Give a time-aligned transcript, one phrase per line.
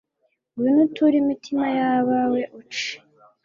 [0.53, 2.91] ngwino uture imitima y'abawe, uce